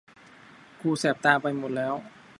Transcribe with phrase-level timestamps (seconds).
[0.81, 1.93] กูแสบตาไปหมดแล้ว